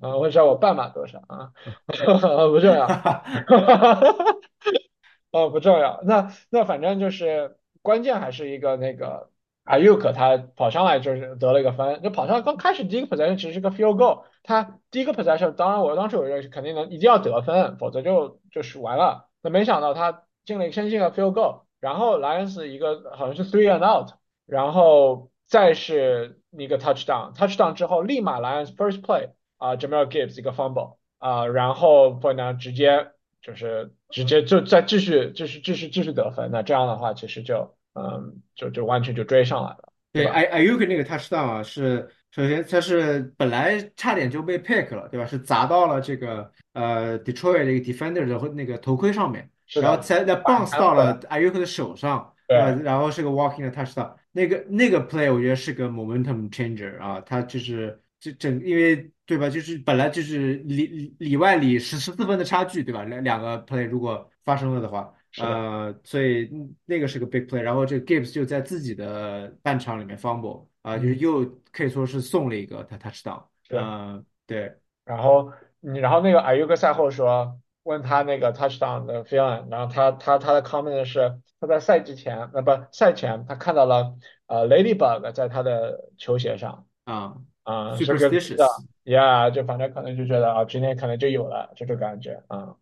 [0.02, 1.52] 啊，我知道我半马多少啊，
[2.50, 2.86] 不重要。
[5.32, 6.00] 哦，不重要。
[6.04, 9.30] 那那反正就是关键还是一个那个
[9.64, 19.28] Ayuk 他跑上来就是得了一个分，就跑上来刚开始第一个 possession 其实是个 field goal，他第一个 possession 当然我当时我认为肯定能一定要得分，否则就就输完了。
[19.40, 24.10] 那没想到他进了一个先进的 field goal，然后 Lions 一个好像是 three and out，
[24.46, 33.10] 然后再是一个 touchdown，touchdown 之后立马 Lions first play，啊，Jamal Gibbs 一个 fumble 啊、然后 r 呢直接。
[33.42, 45.24] 就是直接就再继续继续继续继续得分，那这样的话其实就嗯就就完全就追上来了，对对吧？，I Ayuk 那个 touchdown 啊，是首先他是本来差点就被 pick 了，对吧？
[45.24, 49.48] 是砸到了这个呃 Detroit 这个 defender 的那个头盔上面，
[49.80, 54.12] 然后才再 bounce 到了 Ayuk 的手上，呃，对，然后是个 walking 的 touchdown。
[54.32, 59.48] 那个那个 play 我觉得是个 momentum changer 啊，他就是这整因为对吧？
[59.48, 63.04] 就是本来就是里里里外里十十四分的差距，对吧？
[63.04, 65.12] 两两个 play 如果发生了的话。
[65.38, 73.76] 呃，所以嗯那个是个 big play，然后这个 Gibbs 就在自己的半场里面 fumble 啊、就是嗯，又可以说是送了一个他 touchdown，是。
[73.76, 84.14] 嗯、对然后你然后那个 Ayuk 赛后说，问他那个 touchdown 的 feeling，然后他他他的 comment 是他在赛季前，呃不赛前他看到了
[84.46, 86.86] 呃 Ladybug 在他的球鞋上。
[87.04, 92.76] 啊、啊，这个的 superstitious，呀，就反正可能就觉得啊，今天可能就有了这种感觉啊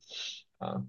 [0.59, 0.83] 啊。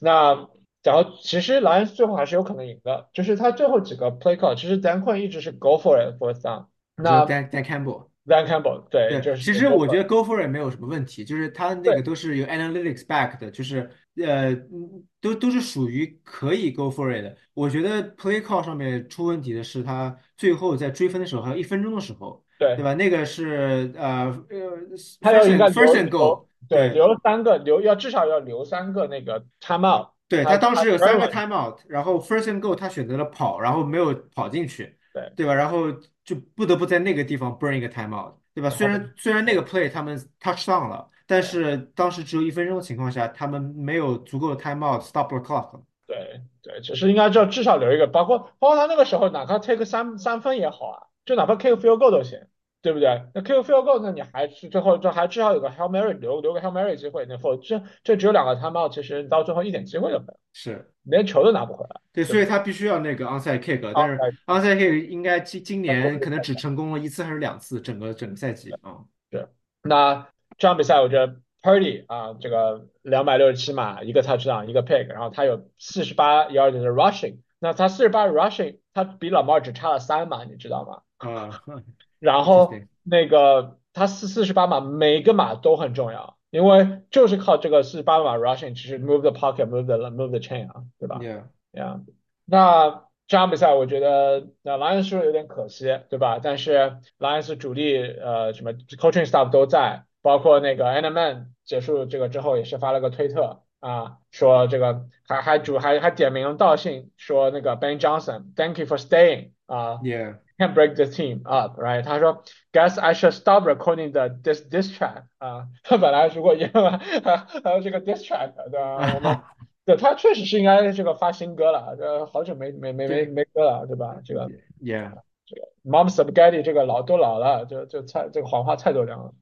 [0.00, 0.48] 那
[0.84, 8.08] 然后其实莱恩斯最后还是有可能赢的，就是他最后几个 play call，其实 Dan Quinn 一直是 go for it fourth down，你说那 Dan Dan Campbell。
[8.26, 17.36] Dan Campbell 对，对，就是其实我觉得 Go for it 没有什么问题，就是它那个都是有 analytics back 的，就是呃，嗯都都是属于可以 Go for it 的。
[17.52, 22.94] 我觉得 play call 上面出问题的是，他最后在追分的时候还有一分钟的时候，对对，吧？
[22.94, 24.78] 那个是呃呃
[25.20, 26.94] 他要应 and 该 first 留 and 留对对。
[26.94, 35.54] 留三个留要至少要留三个那个 timeout，对，他当时有 e 三个 timeout，然后 first and goal 他选择了跑，然后没有跑进去，对，对吧？
[35.54, 35.90] 然后
[36.24, 38.68] 就不得不在那个地方 burn 一个 timeout，对吧？
[38.68, 45.80] 虽然虽然那个 play 他们 touch down 了，但是当时只有一分钟的情况下，他们没有足够的 timeout stop the clock。
[46.06, 52.40] 对对，只是应该就至少留一个，包括包括他那个时候，哪怕 take 三三分也好啊，就哪怕 kick field goal 都行，
[52.82, 53.22] 对不对？
[53.34, 62.24] 那 kick field goal，那你还是最后这还至少有个 hail mary 留留个 hail mary 机会，那否这这只有两个 timeout，其实到最后一点机会都没有，是连球都拿不回来，对？
[62.24, 69.04] 所以他必须要那个 onside kick，啊，但是哎 onside kick 应该今今年可能只成功了一次还是两次，整个整个赛季啊。
[69.30, 69.48] 是，
[69.82, 70.26] 那
[70.58, 81.02] 这场比赛我觉得 Purdy 啊，这个两百六十七码，一个 touchdown，一个 pick，然后他有四十八 yard 的 rushing，那他四十八 rushing，他比老 a 只差了三码，你知道吗？
[81.30, 81.62] 啊
[82.20, 92.00] 然后那个他四四十八码，每个码都很重要，因为就是靠这个四十八码 rushing，其实 move the pocket，move the move the chain 啊，对吧？yeah，呀，
[92.44, 96.38] 那这场比赛我觉得那莱恩斯有点可惜，对吧？
[96.40, 109.98] 但是莱恩斯主力呃什么 coaching staff 都在，包括那个 a n a Man 结束这个之后也是发了个推特啊，说这个还还主还还点名道姓说那个 Ben Johnson，Thank you for staying 啊。
[110.04, 110.36] yeah。
[110.56, 112.04] Can't break the team up, right？
[112.04, 115.66] 他说，Guess I should stop recording the this this track 啊。
[115.82, 119.14] 他本来如果赢了，还还有这个 this track，对吧？
[119.16, 119.40] 我们
[119.84, 124.18] 对他确实是应该这个发新歌了，这好久没没没没没歌了，对吧？
[124.24, 124.48] 这个
[124.80, 129.32] ，Yeah，Mom Spaghetti 这个老都老了，就就菜这个黄花菜都凉了。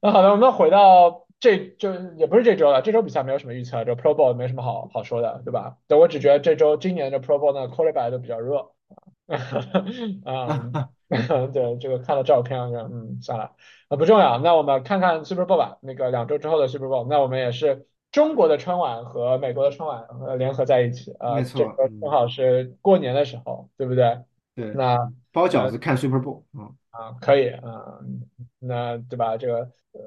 [0.00, 5.76] 那好的，我们回到这就也不是这周了，这周比赛没有什么预测，这 Pro Bowl 没什么好好说的，对吧？
[5.86, 8.70] 对，我只觉得这周今年的 Pro Bowl 呢，quarterback 都比较热。
[9.26, 10.72] 嗯
[11.52, 13.52] 对，这个看了照片，嗯，算了，
[13.88, 14.38] 啊，不重要。
[14.38, 24.18] 那我们看看 Super Bowl 吧，那个两周之后的 Super Bowl，那我们也是中国的春晚和美国的春晚呃联合在一起，呃，这没错，正好是过年的时候，对不对？
[24.56, 24.96] 对，那
[25.32, 28.00] 包饺那子看 Super Bowl，嗯，啊，可以啊，
[28.58, 29.36] 那对吧？
[29.36, 30.00] 这个呃，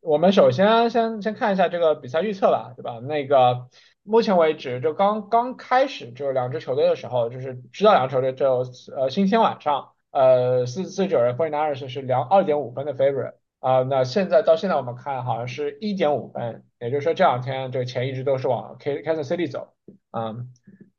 [0.00, 2.98] 我们首先先先看一下这个比赛预测吧，对吧？
[2.98, 3.66] 那个
[4.02, 8.64] 目前为止就刚刚开始就是两支球队的时候，就是知道两支球队就
[8.96, 19.74] 呃星期天晚上，呃四四九人 49ers 是两二点五分的 favorite 啊、那现在到现在我们看好像是一点五分，也就是说这两天这个钱一直都是往 K Kansas City 走，
[20.12, 20.48] 嗯，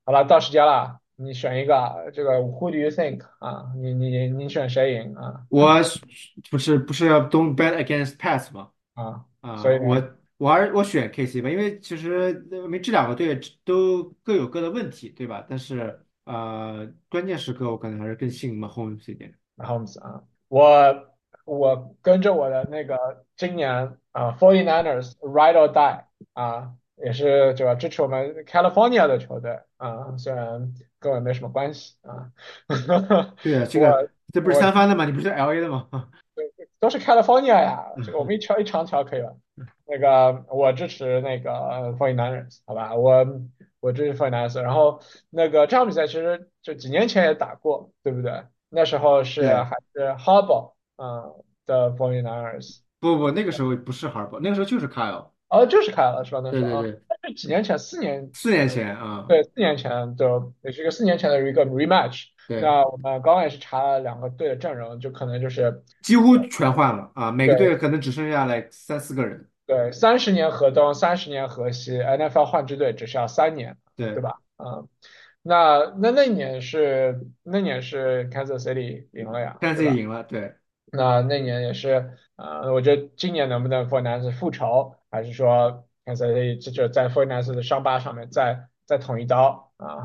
[0.06, 1.00] 好了，到时间了。
[1.18, 3.72] 你选一个，这个 Who do you think 啊？
[3.78, 5.42] 你你你选谁赢啊？
[5.50, 5.70] 我
[6.50, 8.70] 不是不是要 Don't bet against Pats 吗？
[8.96, 10.04] 啊啊，所啊，以，我
[10.42, 15.46] 我还是我选 KC 吧，因为其实呃因为这两个队都各有各的问题，对吧？
[15.48, 19.32] 但是呃，关键时刻我可能还是更信 Mahomes 一点。
[19.58, 21.14] Holmes 啊，我
[21.46, 22.98] 我跟着我的那个
[23.38, 32.32] 今年啊 49ers Ride or Die 啊，也是这个支持我们 California 的球队啊，虽然跟我没什么关系啊，
[33.44, 35.06] 对啊，这个这不是我三番的吗？
[35.06, 35.88] 你不是 LA 的吗？
[36.80, 39.38] 都是 California 呀，这个我们一条一长条可以了。
[39.86, 41.52] 那个我支持那个
[41.98, 43.26] 49ers，好吧，我
[43.80, 44.62] 我支持 49ers。
[44.62, 48.44] 然后那个这场比赛其实就几年前也打过，对不对？
[48.70, 55.30] 那时候是，还是 Harbaugh 嗯的 49ers，不不，那个时候不是 Harbaugh，那个时候就是 Kyle。
[55.52, 56.40] 哦就是开了是吧？
[56.42, 62.28] 那时候啊，对对对，那是几年前，四年，四年嗯，前啊，对，四年前就也是一个四年前的一个 rematch。
[62.48, 69.46] 对，那我们刚刚也是查了两个队的阵容，就可能就是几乎全换了啊，每个队可能只剩下来三四个人。
[69.72, 74.36] 对，三十年河东，三十年河西，NFL 换支队只需要三年，对对吧？
[74.58, 74.90] 嗯，
[75.42, 79.74] 那那那年是那年是 Kansas City 赢了呀，对吧？
[79.74, 80.56] 看自己赢了，对，
[80.92, 87.26] 那那年也是，呃，我觉得今年能不能 f o r n a n c e 复仇，还是说 Kansas City 这就在 f o r
[87.26, 90.04] n a n c e 的伤疤上面再再捅一刀啊？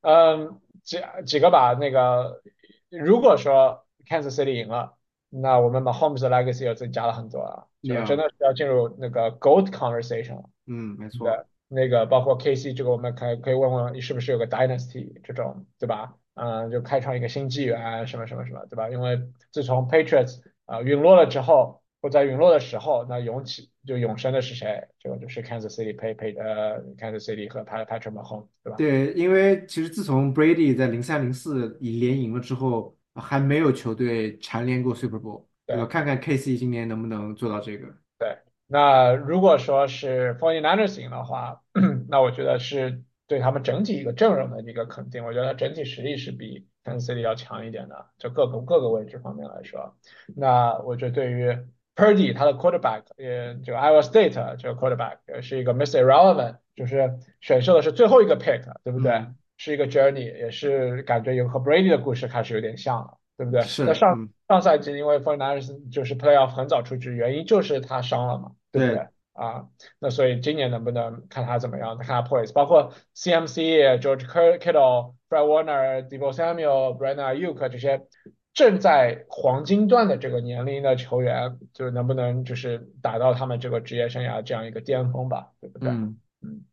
[0.00, 2.40] 嗯，几几个吧，那个
[2.88, 4.94] 如果说 Kansas City 赢了，
[5.30, 10.44] 那我们 Mahomes 的 legacy 又增加了很多啊，就真，的是要进入那个 gold conversation 了。
[10.66, 11.28] 嗯，没错，
[11.68, 16.14] 那个包括 KC 这个，我们可以可以问问你是不是有个 dynasty 这种，对吧？
[16.34, 18.88] 嗯，就开创一个新纪元，什么什么什么，对吧？
[18.90, 24.86] 因为自从 Patriots 啊、陨落了之后，或在陨落的时候，那永起就永生的是谁？
[24.98, 28.76] 这个就是 Kansas City Pay Pay 呃 Kansas City 和 Pat Patrick Mahomes，对吧？
[28.76, 35.86] 对，因为其实自从 Brady 在零三零四以连赢了之后，还没有球队蝉联过 Super Bowl，对吧？
[35.86, 37.86] 看看 KC 今年能不能做到这个。
[38.18, 41.62] 对，那如果说是 49ers 赢的话，
[42.08, 45.24] 那我觉得是对他们整体一个阵容的一个肯定。
[45.24, 49.96] 我觉得整体实力是比 Kansas City 要强一点的，就各个各个位置方面来说。
[50.36, 51.56] 那我觉得对于
[51.94, 59.12] Purdy 他的 quarterback，呃，这个 Iowa State 这个 quarterback 是一个 Miss Irrelevant，就是选秀的是最后一个 pick，对不对？
[59.12, 63.60] 嗯，是一个 journey，也是感觉有和 Brady 的故事开始有点像了，对不对？
[63.84, 69.08] 那，上嗯，上赛季因为 49ers 就是 playoff 很早出局，原因就是他伤了嘛，对不对，对？
[69.34, 69.66] 啊，
[69.98, 71.98] 那所以今年能不能看他怎么样？
[71.98, 78.06] 看他 poise，包括 CMC、George Kittle、Fred Warner、Deebo Samuel、Brandon Ayuk 这些
[78.54, 85.88] 正在黄金段的这个年龄的球员，就是能不能就是达到他们这个职业生涯这样一个巅峰吧，对不对？
[85.90, 86.18] 嗯。
[86.40, 86.64] 嗯，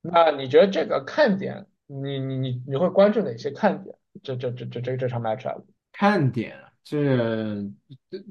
[0.00, 3.94] 那你觉得这个看点，你你你你会关注哪些看点？
[4.22, 5.62] 这这这这这这场 matchup？
[5.92, 6.98] 看点啊，这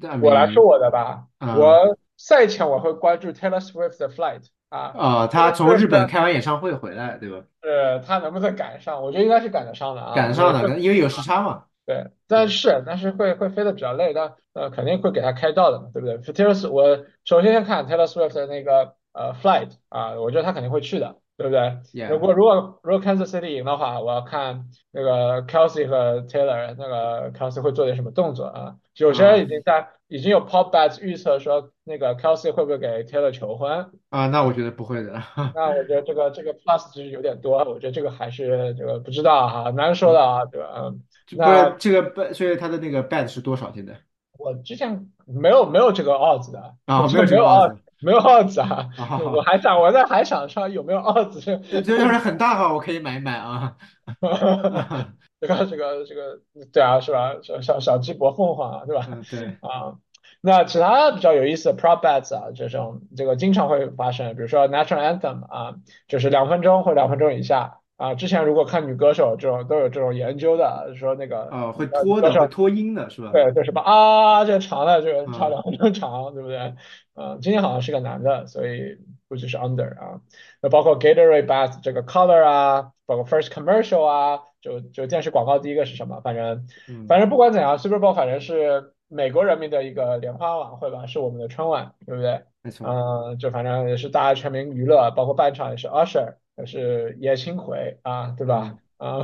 [0.08, 7.45] ，I 我来说我的吧，啊我赛前我会关注 Taylor Swift 的 flight 啊啊，他从日本开完演唱会回来，对吧？
[7.62, 9.02] 呃他能不能赶上？
[9.04, 11.65] 我觉得应该是赶得上的啊，我赶上的，因为有时差嘛。
[11.85, 22.08] 对，但，是但是会会飞得比较累，但呃肯定会给他开道的嘛，对不对？Taylor Swift，我首先先看 Taylor Swift 的那个呃 flight 啊，我觉得他肯定会去的，对不对？
[22.08, 28.75] 如果如果如果 Kansas City 赢的话，我要看那个 Kelsey 和 Taylor 那个 Kelsey 会做点什么动作啊？
[28.98, 33.89] 有些人啊已经在已经有 pop bets 预测说那个 Kelsey 会不会给 Taylor 求婚？
[34.10, 35.13] 啊，那我觉得不会的。
[35.56, 40.94] 那我觉得这个这个 plus 值有点多，我觉得这个还是这个不知道哈，难说的啊，对吧？
[41.37, 43.94] 那这个 bet，所以他的那个 bet 是多少现在？
[44.37, 47.77] 我之前没有没有这个 odds 的，啊，没有有这个 odds，odds。
[48.02, 53.75] 没有 odds 啊，啊，我还想我在还想说有没有 odds 这这这要是很大的话，我可以买一买啊。
[55.41, 56.39] 这个这个这个，
[56.71, 57.35] 对啊，是吧？
[57.41, 59.08] 小小小鸡搏凤凰啊，对吧？
[59.12, 59.97] 嗯，对，啊，
[60.39, 65.73] 那其他比较有意思的 prop bets 啊，这种这个经常会发生，比如说 national anthem 啊，
[66.08, 68.15] 就是两分钟或两分钟以下啊。
[68.15, 73.31] 之前如果看女歌手这种都有这种研究的，说那个啊，会呃拖的，会拖音的是吧？
[73.31, 76.73] 对，就什么啊，这个长的这个唱嗯两分钟长，对不对？
[77.15, 78.97] 嗯，今天好像是个男的，所以
[79.27, 80.21] 估计是 under 啊。
[80.62, 86.21] 那包括 Gatorade Bath 这个 color 啊，包括 first commercial 啊，就就电视广告第一个是什么？
[86.21, 92.41] 反正嗯，反正不管怎样，Super Bowl 反正是美国人民的一个联欢晚会吧，是我们的春晚，对不对？
[92.63, 98.77] 没错，嗯，就反正也是大家全民娱乐，包括半场也是 Usher，也是叶青回啊，对吧？
[98.97, 99.17] 啊，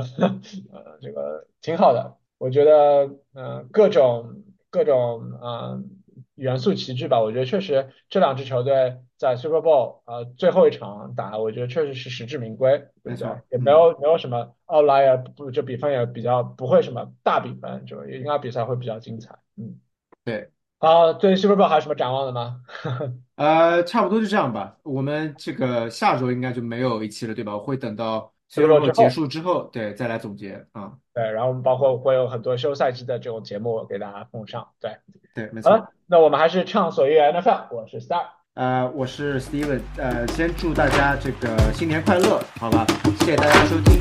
[0.72, 5.90] 呃，这个挺好的，我觉得，嗯、各种各种嗯、
[6.34, 13.26] 元素齐聚吧，我觉得确实这两支球队在 Super Bowl 呃最后一场打，我觉得确实是实至名归，对不对？
[13.28, 19.80] 没错，也没嗯，有没有什么 outlier，不就比分也比较不会什么大比分，就应该比赛会比较精彩，嗯。
[20.24, 20.50] 对。
[20.80, 22.60] 好，对 Super Bowl 还有什么展望的吗？
[23.34, 24.76] 呃，差不多就这样吧。
[24.84, 27.52] 我们这个下周应该就没有一期了，对吧？
[27.54, 29.10] 我会等到 Super Bowl 结后。
[29.10, 30.92] 束之后，对，再来总结啊。
[31.12, 34.68] 对，然后我们包括会有很多休赛季的这种节目给大家奉上。
[34.80, 34.96] 对，
[35.34, 35.70] 对，没错。
[35.72, 38.22] 好了，那我们还是畅所欲言 NFL，我是 Star，
[38.54, 42.86] 呃，我是 Steven，呃，先祝大家这个新年快乐，好吧？
[43.18, 44.00] 谢谢大家收听。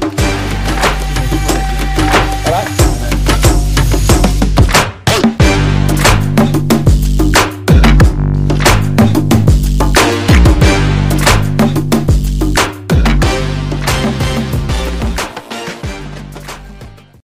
[2.45, 2.86] 拜拜。